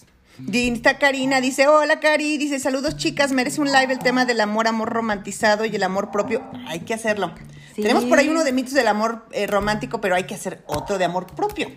[0.54, 4.68] Está Karina, dice, hola Cari, dice, saludos chicas, merece un live el tema del amor,
[4.68, 6.44] amor romantizado y el amor propio.
[6.68, 7.34] Hay que hacerlo.
[7.76, 10.98] Tenemos por ahí uno de mitos del amor eh, romántico, pero hay que hacer otro
[10.98, 11.70] de amor propio.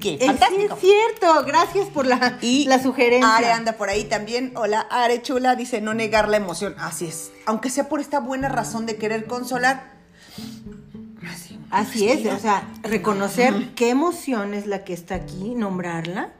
[0.00, 0.74] Qué fantástico.
[0.74, 3.36] Es cierto, gracias por la, y la sugerencia.
[3.36, 4.52] Are anda por ahí también.
[4.56, 6.74] Hola, Are Chula dice no negar la emoción.
[6.78, 7.30] Así es.
[7.46, 9.92] Aunque sea por esta buena razón de querer consolar.
[11.30, 16.32] Así, Así es, o sea, reconocer qué emoción es la que está aquí, nombrarla.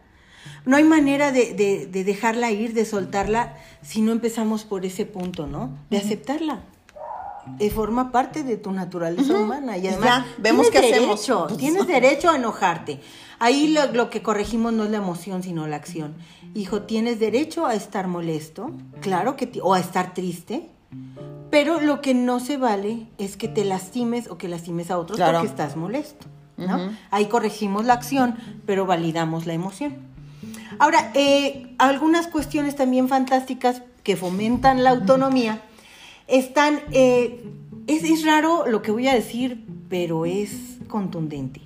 [0.64, 5.70] No hay manera de, dejarla ir, de soltarla, si no empezamos por ese punto, ¿no?
[5.90, 6.60] De aceptarla.
[7.58, 9.76] De forma parte de tu naturaleza humana.
[9.76, 13.00] Y además, vemos que derecho, Tienes derecho a enojarte.
[13.40, 16.14] Ahí lo, que corregimos no es la emoción, sino la acción.
[16.54, 20.68] Hijo, tienes derecho a estar molesto, claro que, o a estar triste,
[21.50, 25.18] pero lo que no se vale es que te lastimes o que lastimes a otros
[25.18, 26.26] porque estás molesto.
[26.56, 26.92] ¿no?
[27.10, 29.96] Ahí corregimos la acción, pero validamos la emoción.
[30.82, 35.62] Ahora, eh, algunas cuestiones también fantásticas que fomentan la autonomía
[36.26, 37.44] están, eh,
[37.86, 41.60] es raro lo que voy a decir, pero es contundente.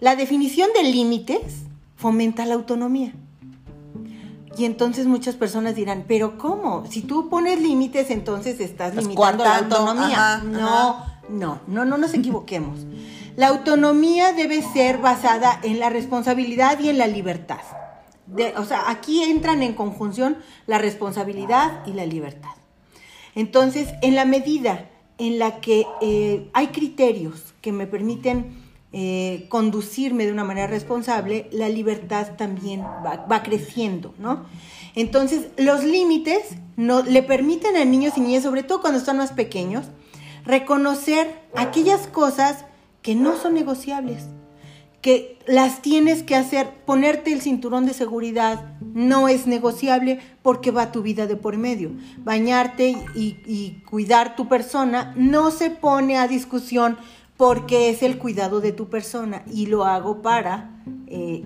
[0.00, 1.64] La definición de límites
[1.96, 3.12] fomenta la autonomía.
[4.56, 6.86] Y entonces muchas personas dirán, pero ¿cómo?
[6.88, 10.42] Si tú pones límites, entonces estás limitando la autonomía.
[10.42, 12.86] no, no, no, no nos equivoquemos.
[13.36, 17.60] La autonomía debe ser basada en la responsabilidad y en la libertad.
[18.56, 22.50] O sea, aquí entran en conjunción la responsabilidad y la libertad.
[23.34, 30.24] Entonces, en la medida en la que eh, hay criterios que me permiten eh, conducirme
[30.24, 34.46] de una manera responsable, la libertad también va, creciendo, ¿no?
[34.94, 39.32] Entonces, los límites no, le permiten a niños y niñas, sobre todo cuando están más
[39.32, 39.86] pequeños,
[40.44, 42.66] reconocer aquellas cosas
[43.02, 44.28] que no son negociables,
[45.04, 50.92] que las tienes que hacer, ponerte el cinturón de seguridad no es negociable porque va
[50.92, 51.90] tu vida de por medio.
[52.20, 56.96] Bañarte y, cuidar tu persona no se pone a discusión
[57.36, 60.70] porque es el cuidado de tu persona y lo hago para,
[61.06, 61.44] eh,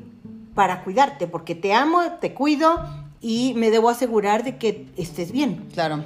[0.55, 2.79] para cuidarte, porque te amo, te cuido
[3.21, 5.67] y me debo asegurar de que estés bien.
[5.75, 6.05] Claro.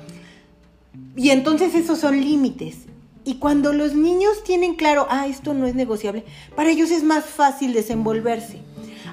[1.17, 2.87] Y entonces esos son límites.
[3.25, 6.25] Y cuando los niños tienen claro, ah, esto no es negociable,
[6.57, 8.61] para ellos es más fácil desenvolverse.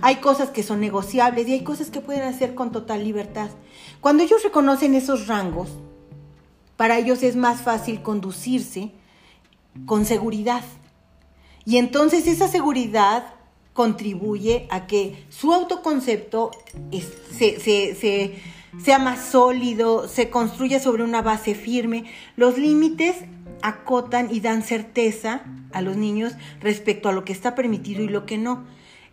[0.02, 3.50] Hay cosas que son negociables y hay cosas que pueden hacer con total libertad.
[4.02, 5.70] Cuando ellos reconocen esos rangos,
[6.78, 8.92] para ellos es más fácil conducirse
[9.86, 10.64] con seguridad.
[11.66, 13.34] Y entonces esa seguridad
[13.74, 16.52] contribuye a que su autoconcepto
[18.84, 22.06] sea más sólido, se construya sobre una base firme.
[22.36, 23.18] Los límites
[23.62, 28.26] acotan y dan certeza a los niños respecto a lo que está permitido y lo
[28.26, 28.66] que no.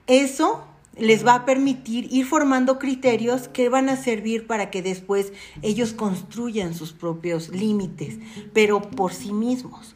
[0.07, 0.67] Eso
[0.99, 5.33] les va a permitir ir formando criterios que van a servir para que después
[5.63, 8.19] ellos construyan sus propios límites,
[8.53, 9.95] pero por sí mismos.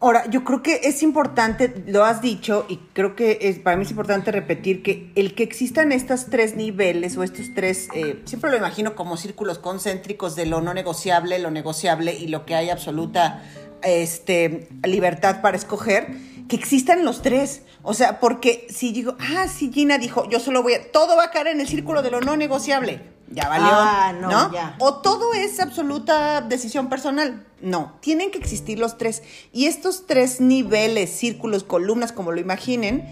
[0.00, 3.82] Ahora, yo creo que es importante, lo has dicho, y creo que es, para mí
[3.82, 8.48] es importante repetir que el que existan estos tres niveles o estos tres, eh, siempre
[8.52, 12.70] lo imagino como círculos concéntricos de lo no negociable, lo negociable y lo que hay
[12.70, 13.42] absoluta
[13.82, 16.06] este, libertad para escoger,
[16.48, 17.62] que existan los tres.
[17.82, 21.24] O sea, porque si digo, ah, si Gina dijo, yo solo voy a, todo va
[21.24, 25.34] a caer en el círculo de lo no negociable ya valió, ah, no, O todo
[25.34, 27.44] es absoluta decisión personal.
[27.60, 29.22] No, tienen que existir los tres.
[29.52, 33.04] Y estos tres niveles, círculos, columnas, como lo imaginen,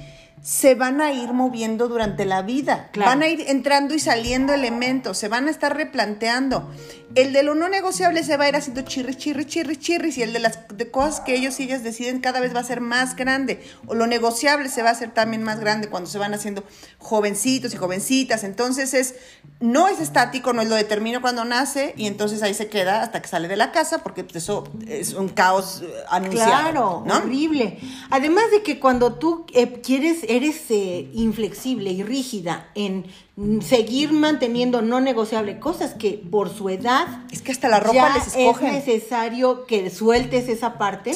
[0.42, 2.90] se van a ir moviendo durante la vida.
[2.96, 6.70] Van a ir entrando y saliendo elementos, se van a estar replanteando.
[7.16, 10.20] El de lo no negociable se va a ir haciendo chirri, chirri, chirri, chirri, y
[10.20, 12.82] el de las de cosas que ellos y ellas deciden cada vez va a ser
[12.82, 13.64] más grande.
[13.86, 16.62] O lo negociable se va a hacer también más grande cuando se van haciendo
[16.98, 18.44] jovencitos y jovencitas.
[18.44, 19.14] Entonces es,
[19.60, 23.22] no es estático, no es lo determino cuando nace y entonces ahí se queda hasta
[23.22, 27.02] que sale de la casa porque eso es un caos eh, anunciado.
[27.02, 27.78] Claro, horrible.
[28.10, 33.06] Además de que cuando tú eh, quieres, eres eh, inflexible y rígida en
[33.62, 38.28] seguir manteniendo no negociable cosas que por su edad es que hasta la ropa les
[38.28, 38.68] escogen.
[38.68, 41.12] es necesario que sueltes esa parte.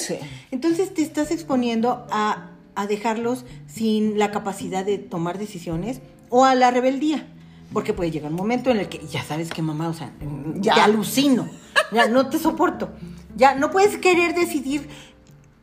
[0.50, 6.54] Entonces te estás exponiendo a, a, dejarlos sin la capacidad de tomar decisiones o a
[6.54, 7.26] la rebeldía
[7.72, 10.12] porque puede llegar un momento en el que ya sabes que mamá o sea
[10.56, 10.84] ya.
[10.84, 11.48] alucino.
[11.92, 12.90] Ya no te soporto.
[13.36, 14.88] Ya no puedes querer decidir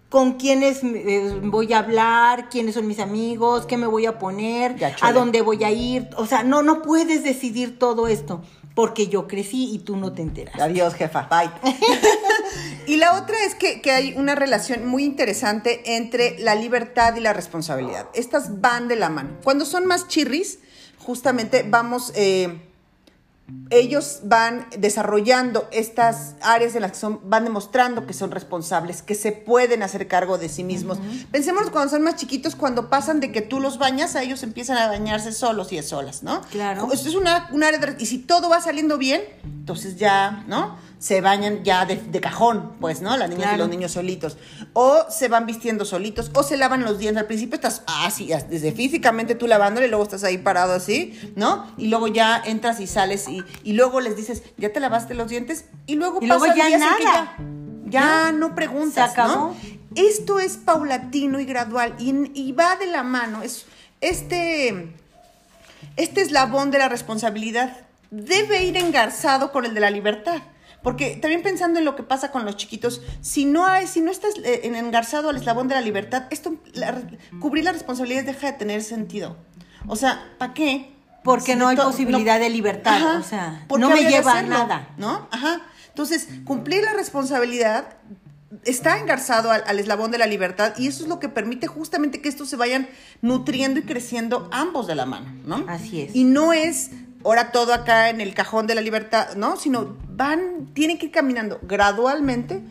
[0.10, 4.76] con quiénes eh, voy a hablar, quiénes son mis amigos, qué me voy a poner,
[5.02, 6.10] a dónde voy a ir.
[6.18, 8.42] O sea, no, no puedes decidir todo esto
[8.78, 10.54] porque yo crecí y tú no te enteras.
[10.62, 11.28] Adiós, jefa.
[11.32, 11.50] Bye.
[12.86, 17.34] y la otra es que, hay una relación muy interesante entre la libertad y la
[17.34, 18.08] responsabilidad.
[18.14, 19.32] Estas van de la mano.
[19.44, 20.60] Cuando son más chirris,
[21.00, 22.14] justamente vamos...
[22.16, 22.67] Eh,
[23.70, 29.16] ellos van desarrollando estas áreas en las que son, van demostrando que son responsables, que
[29.16, 31.00] se pueden hacer cargo de sí mismos.
[31.32, 34.78] Pensemos cuando son más chiquitos, cuando pasan de que tú los bañas, a ellos empiezan
[34.78, 36.42] a bañarse solos y solas, ¿no?
[36.52, 36.90] Claro.
[36.92, 40.78] Esto es una, un área de, y si todo va saliendo bien, entonces ya, ¿no?
[41.00, 43.16] Se bañan ya de, cajón, pues, ¿no?
[43.18, 44.38] Las niñas y los niños solitos.
[44.74, 47.22] O se van vistiendo solitos, o se lavan los dientes.
[47.22, 51.72] Al principio estás así, desde físicamente tú lavándole, y luego estás ahí parado así, ¿no?
[51.78, 55.30] Y luego ya entras y sales y, y luego les dices, ¿ya te lavaste los
[55.30, 55.66] dientes?
[55.86, 57.38] Y luego y luego ya nada.
[57.86, 59.56] Ya, no preguntas, ¿no?
[59.96, 63.44] Esto es paulatino y gradual y, y va de la mano.
[63.44, 63.66] Es,
[64.02, 64.94] este,
[65.96, 67.78] este eslabón de la responsabilidad
[68.12, 70.42] debe ir engarzado con el de la libertad.
[70.88, 74.10] Porque también pensando en lo que pasa con los chiquitos, si no hay, si no
[74.10, 76.56] estás eh, engarzado al eslabón de la libertad, esto,
[77.42, 79.36] cubrir las responsabilidades deja de tener sentido.
[79.86, 80.94] O sea, ¿para qué?
[81.26, 84.88] Porque no hay posibilidad de libertad, o sea, no me lleva a nada.
[84.96, 85.28] ¿No?
[85.30, 85.60] Ajá.
[85.90, 87.98] Entonces, cumplir la responsabilidad
[88.64, 92.22] está engarzado al, al, eslabón de la libertad y eso es lo que permite justamente
[92.22, 92.88] que estos se vayan
[93.22, 95.66] nutriendo y creciendo ambos de la mano, ¿no?
[95.68, 96.16] Así es.
[96.16, 96.92] Y no es
[97.28, 99.58] ahora todo acá en el cajón de la libertad, ¿no?
[99.58, 102.62] Sino van, tienen que ir caminando gradualmente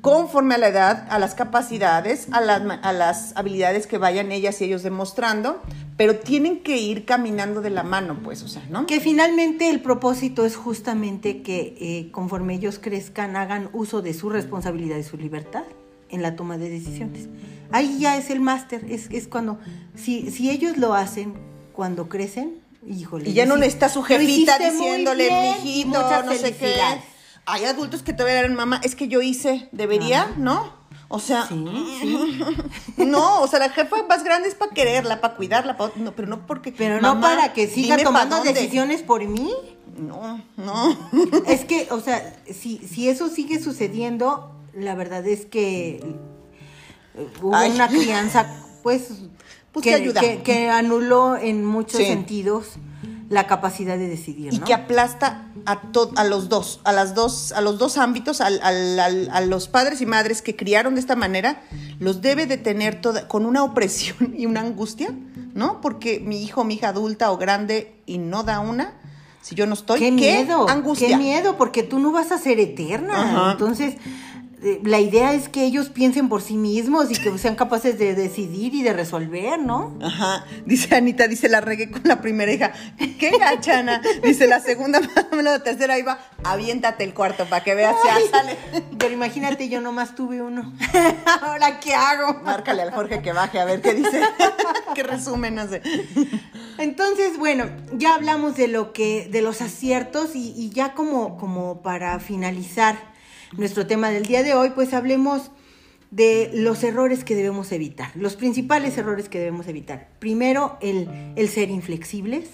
[0.00, 4.60] conforme a la edad, a las capacidades, a las, a las habilidades que vayan ellas
[4.60, 5.62] y ellos demostrando,
[5.96, 8.84] pero tienen que ir caminando de la mano, pues, o sea, ¿no?
[8.84, 14.28] Que finalmente el propósito es justamente que eh, conforme ellos crezcan, hagan uso de su
[14.28, 15.62] responsabilidad y su libertad
[16.10, 17.28] en la toma de decisiones.
[17.70, 19.58] Ahí ya es el máster, es, es cuando,
[19.94, 21.32] si, si ellos lo hacen
[21.72, 23.30] cuando crecen, híjole.
[23.30, 26.76] Y ya no está su jefita diciéndole, mijito, no sé qué.
[27.46, 30.72] Hay adultos que te verán, mamá, es que yo hice, debería, ¿no?
[31.08, 31.46] O sea,
[32.96, 36.46] no, o sea, la jefa más grande es para quererla, para cuidarla, no, pero no
[36.46, 36.72] porque.
[36.72, 39.52] Pero no para que siga tomando decisiones por mí.
[39.96, 40.96] No, no.
[41.46, 46.00] Es que, o sea, si, si eso sigue sucediendo, la verdad es que
[47.14, 49.08] eh, hubo una crianza, pues,
[49.74, 50.20] pues que, ayuda.
[50.20, 52.76] Que, anuló en muchos sentidos
[53.28, 54.54] la capacidad de decidir.
[54.54, 55.82] Y que aplasta a,
[56.14, 60.42] a los dos, a las dos, a los dos ámbitos, a los padres y madres
[60.42, 61.60] que criaron de esta manera,
[61.98, 65.12] los debe de tener toda, con una opresión y una angustia,
[65.54, 65.80] ¿no?
[65.80, 68.94] Porque mi hijo, mi hija adulta o grande y no da una,
[69.42, 71.08] si yo no estoy, qué, miedo, angustia.
[71.08, 73.50] Qué miedo, porque tú no vas a ser eterna.
[73.52, 73.96] Entonces,
[74.82, 78.74] la idea es que ellos piensen por sí mismos y que sean capaces de decidir
[78.74, 79.98] y de resolver, ¿no?
[80.02, 80.44] Ajá.
[80.64, 82.72] Dice Anita, dice la regué con la primera hija.
[83.18, 84.00] ¡Qué gachana!
[84.22, 85.00] Dice la segunda,
[85.32, 88.56] la tercera iba, aviéntate el cuarto para que veas si sale.
[88.98, 90.72] Pero imagínate, yo nomás tuve uno.
[91.42, 92.40] ¿Ahora qué hago?
[92.42, 94.22] Márcale al Jorge que baje a ver qué dice.
[94.94, 95.82] qué resumen hace.
[96.78, 101.82] Entonces, bueno, ya hablamos de lo que, de los aciertos y, y ya como, como
[101.82, 103.13] para finalizar
[103.56, 105.50] nuestro tema del día de hoy, pues hablemos
[106.10, 110.08] de los errores que debemos evitar, los principales errores que debemos evitar.
[110.20, 112.48] Primero, el, el ser inflexibles,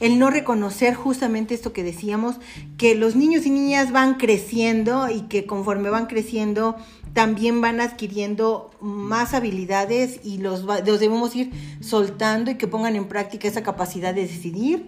[0.00, 2.36] el no reconocer justamente esto que decíamos,
[2.76, 6.76] que los niños y niñas van creciendo y que conforme van creciendo
[7.12, 13.06] también van adquiriendo más habilidades y los, los debemos ir soltando y que pongan en
[13.06, 14.84] práctica esa capacidad de decidir,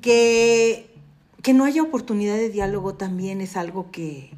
[0.00, 0.94] que,
[1.42, 4.30] que no haya oportunidad de diálogo también es algo que,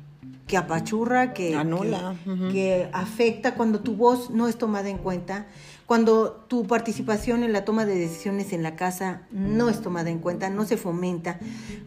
[0.46, 2.16] que apachurra, que, Anula.
[2.50, 5.46] que, afecta cuando tu voz no es tomada en cuenta,
[5.87, 10.18] cuando tu participación en la toma de decisiones en la casa no es tomada en
[10.18, 11.38] cuenta, no se fomenta,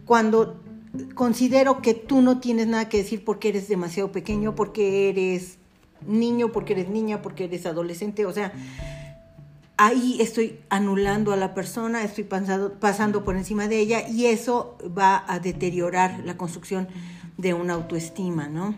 [0.06, 0.62] cuando
[1.14, 5.58] considero que tú no tienes nada que decir porque eres demasiado pequeño, porque eres
[6.08, 8.54] niño, porque eres niña, porque eres adolescente, o sea,
[9.78, 14.78] ahí estoy anulando a la persona, estoy pasando, pasando por encima de ella y eso
[14.98, 16.88] va a deteriorar la construcción
[17.38, 18.76] de una autoestima, ¿no?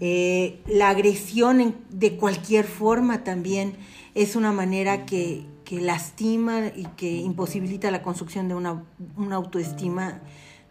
[0.00, 3.74] Eh, la agresión de cualquier forma también
[4.14, 8.82] es una manera que, lastima y que imposibilita la construcción de una,
[9.30, 10.20] autoestima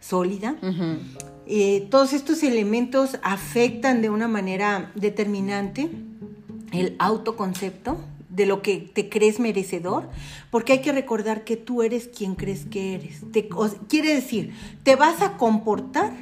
[0.02, 0.58] sólida.
[1.48, 5.90] Eh, todos estos elementos afectan de una manera determinante
[6.74, 7.98] el autoconcepto
[8.30, 10.10] de lo que te crees merecedor,
[10.52, 13.22] porque hay que recordar que tú eres quien crees que eres.
[13.88, 16.14] quiere decir, te vas a comportar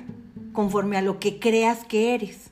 [0.58, 2.50] conforme a lo que creas que eres.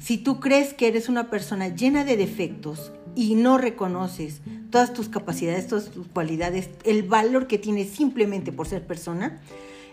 [0.00, 4.40] Si tú crees que eres una persona llena de defectos y no reconoces
[4.72, 9.40] todas tus capacidades, todas tus cualidades, el valor que tienes simplemente por ser persona,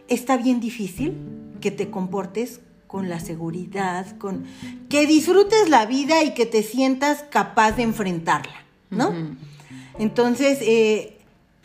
[0.07, 1.13] está bien difícil
[1.61, 4.45] que te comportes con la seguridad, con
[4.89, 9.13] que disfrutes la vida y que te sientas capaz de enfrentarla, ¿no?
[9.99, 11.19] Entonces, eh,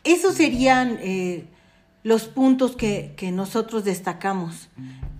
[0.05, 1.47] esos serían eh,
[2.03, 4.69] los puntos que, que nosotros destacamos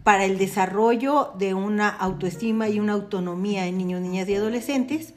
[0.03, 5.15] para el desarrollo de una autoestima y una autonomía en niños, niñas y adolescentes.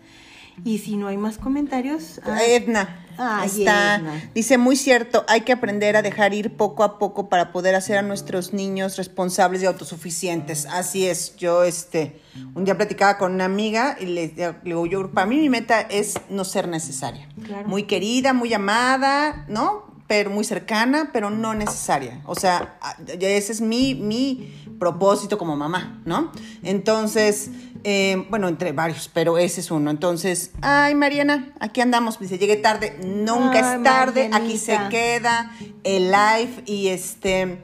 [0.64, 2.22] Y si no hay más comentarios.
[2.24, 3.00] Ah, Edna.
[3.44, 4.02] está,
[4.36, 7.98] dice muy cierto, hay que aprender a dejar ir poco a poco para poder hacer
[7.98, 10.68] a nuestros niños responsables y autosuficientes.
[10.68, 12.22] Así es, yo este,
[12.54, 14.28] un día platicaba con una amiga y le,
[14.64, 17.28] digo, yo, para mí mi meta es no ser necesaria.
[17.66, 19.94] Muy querida, muy amada, ¿no?
[20.08, 22.22] pero muy cercana, pero no necesaria.
[22.26, 22.78] O sea,
[23.20, 26.32] ese es mi, mi propósito como mamá, ¿no?
[26.62, 27.50] Entonces,
[27.86, 29.90] eh, bueno, entre varios, pero ese es uno.
[29.90, 32.20] Entonces, ay, Mariana, aquí andamos.
[32.20, 33.00] Dice, llegué tarde.
[33.02, 34.30] Nunca es tarde.
[34.34, 37.64] Aquí se queda el live y este.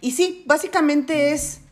[0.00, 1.62] Y sí, básicamente es.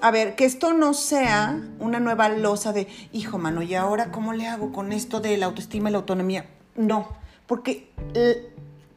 [0.00, 4.32] A ver, que esto no sea una nueva losa de, hijo, mano, ¿y ahora cómo
[4.32, 6.46] le hago con esto de la autoestima y la autonomía?
[6.74, 7.08] No,
[7.46, 7.92] porque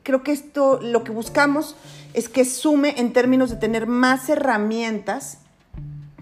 [0.02, 1.76] creo que esto lo que buscamos
[2.16, 5.40] es que sume en términos de tener más herramientas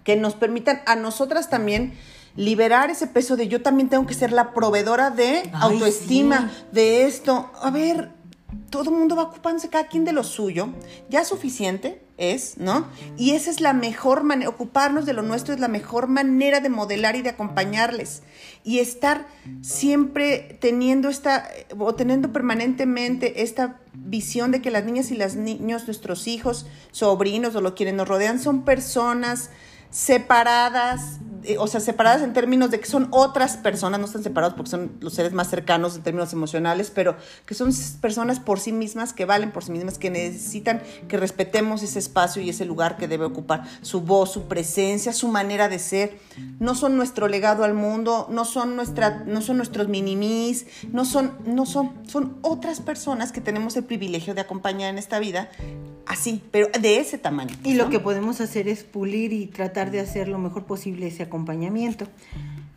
[0.04, 1.94] que nos permitan a nosotras también
[2.36, 7.52] liberar ese peso de yo también tengo que ser la proveedora de autoestima, de esto.
[7.62, 8.10] A ver,
[8.70, 10.70] todo el mundo va ocupándose cada quien de lo suyo.
[11.10, 12.88] Ya es suficiente es, ¿no?
[13.18, 16.70] Y esa es la mejor manera, ocuparnos de lo nuestro es la mejor manera de
[16.70, 18.24] modelar y de acompañarles.
[18.64, 19.28] Y estar
[19.62, 25.86] siempre teniendo esta, o teniendo permanentemente esta visión de que las niñas y los niños,
[25.86, 29.50] nuestros hijos, sobrinos o lo quienes nos rodean, son personas
[29.90, 34.56] separadas, eh, o sea, separadas en términos de que son otras personas, no están separados
[34.56, 37.16] porque son los seres más cercanos en términos emocionales, pero
[37.46, 37.72] que son
[38.02, 42.42] personas por sí mismas, que valen por sí mismas, que necesitan que respetemos ese espacio
[42.42, 46.18] y ese lugar que debe ocupar, su voz, su presencia, su manera de ser.
[46.60, 51.34] No son nuestro legado al mundo, no son, nuestra, no son nuestros minimis, no son,
[51.46, 55.50] no son, son otras personas que tenemos el privilegio de acompañar en esta vida
[56.06, 57.56] así, pero de ese tamaño.
[57.64, 61.24] Y lo que podemos hacer es pulir y tratar de hacer lo mejor posible ese
[61.34, 62.08] acompañamiento.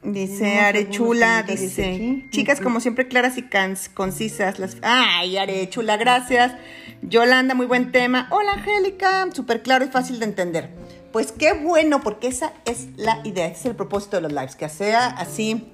[0.03, 3.45] Dice Arechula, dice, chicas como siempre claras y
[3.93, 4.59] concisas.
[4.59, 4.79] Las...
[4.81, 6.55] Ay, Arechula, gracias.
[7.03, 8.29] Yolanda, muy buen tema.
[8.31, 10.71] Hola, Angélica, súper claro y fácil de entender.
[11.13, 14.57] Pues qué bueno, porque esa es la idea, ese es el propósito de los lives,
[14.57, 15.67] que sea así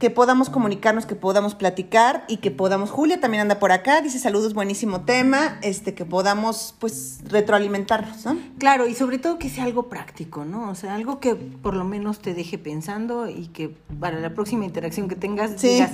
[0.00, 4.18] que podamos comunicarnos, que podamos platicar y que podamos, Julia también anda por acá, dice
[4.18, 8.38] saludos, buenísimo tema, este, que podamos pues retroalimentarnos, ¿no?
[8.58, 10.70] Claro, y sobre todo que sea algo práctico, ¿no?
[10.70, 14.64] O sea, algo que por lo menos te deje pensando y que para la próxima
[14.64, 15.92] interacción que tengas digas,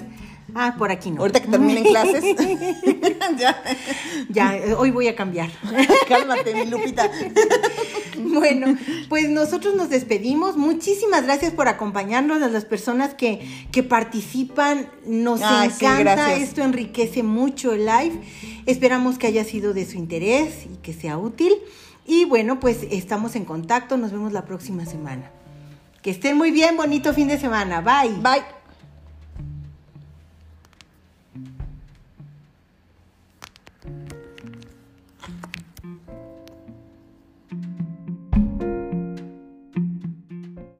[0.55, 1.21] ah, por aquí no.
[1.21, 2.25] Ahorita que terminen clases.
[3.39, 3.63] ya.
[4.29, 5.51] ya, hoy voy a cambiar.
[6.09, 7.11] Cálmate, mi Lupita.
[8.17, 8.77] bueno,
[9.09, 10.57] pues nosotros nos despedimos.
[10.57, 14.89] Muchísimas gracias por acompañarnos a las personas que, que participan.
[15.07, 18.21] Nos encanta, esto enriquece mucho el live.
[18.67, 21.53] Esperamos que haya sido de su interés y que sea útil.
[22.07, 25.31] Y bueno, pues estamos en contacto, nos vemos la próxima semana.
[26.03, 27.81] Que estén muy bien, bonito fin de semana.
[27.81, 28.15] Bye.
[28.23, 28.56] Bye.